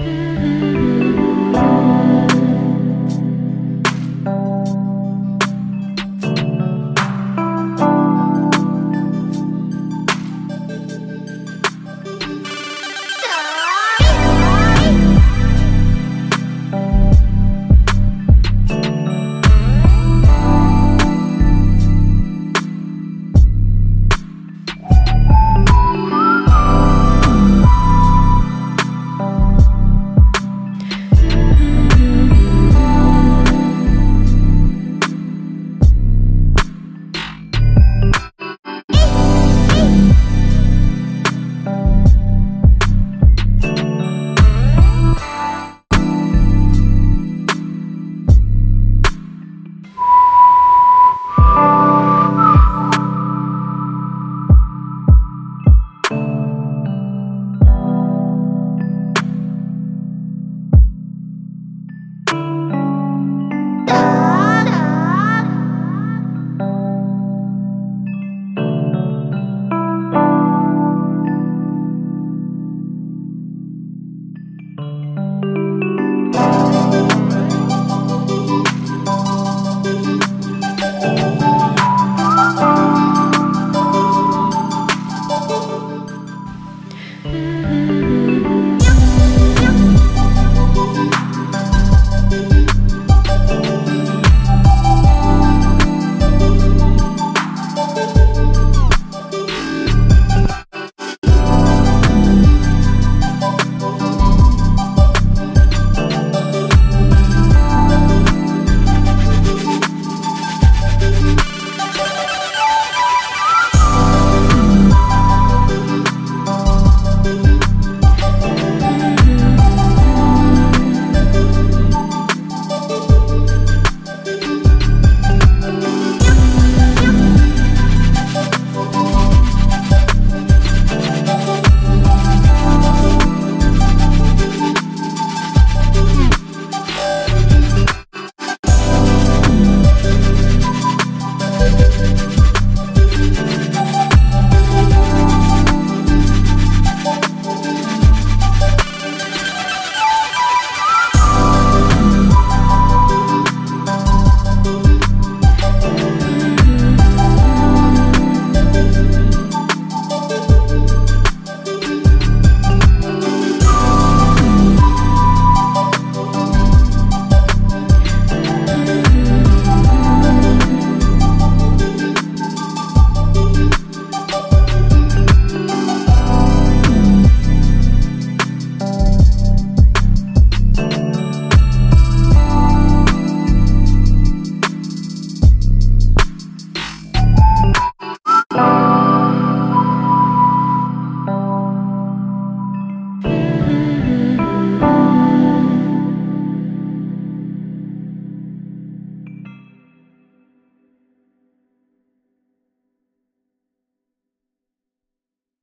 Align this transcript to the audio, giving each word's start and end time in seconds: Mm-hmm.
Mm-hmm. 0.00 0.29